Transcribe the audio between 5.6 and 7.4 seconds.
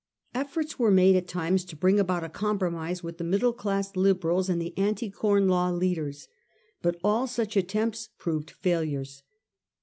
leaders; but all